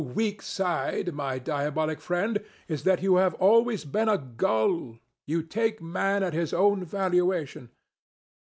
[0.03, 5.43] Your weak side, my diabolic friend, is that you have always been a gull: you
[5.43, 7.69] take Man at his own valuation.